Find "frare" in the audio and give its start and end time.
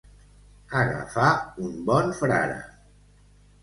2.25-2.61